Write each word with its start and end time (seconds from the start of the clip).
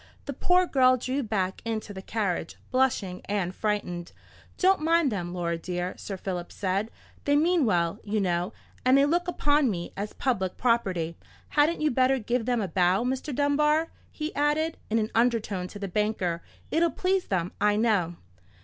The 0.25 0.33
poor 0.33 0.65
girl 0.65 0.97
drew 0.97 1.21
back 1.21 1.61
into 1.63 1.93
the 1.93 2.01
carriage, 2.01 2.55
blushing 2.71 3.21
and 3.25 3.53
frightened. 3.53 4.13
"Don't 4.57 4.79
mind 4.81 5.11
them, 5.11 5.31
Laura 5.31 5.59
dear," 5.59 5.93
Sir 5.95 6.17
Philip 6.17 6.51
said; 6.51 6.89
"they 7.25 7.35
mean 7.35 7.65
well, 7.67 7.99
you 8.03 8.19
know, 8.19 8.51
and 8.83 8.97
they 8.97 9.05
look 9.05 9.27
upon 9.27 9.69
me 9.69 9.93
as 9.95 10.13
public 10.13 10.57
property. 10.57 11.17
Hadn't 11.49 11.81
you 11.81 11.91
better 11.91 12.17
give 12.17 12.47
them 12.47 12.61
a 12.63 12.67
bow, 12.67 13.03
Mr. 13.03 13.31
Dunbar?" 13.35 13.91
he 14.11 14.33
added, 14.33 14.75
in 14.89 14.97
an 14.97 15.11
undertone 15.13 15.67
to 15.67 15.77
the 15.77 15.87
banker. 15.87 16.41
"It'll 16.71 16.89
please 16.89 17.25
them, 17.27 17.51
I 17.61 17.75
know." 17.75 18.15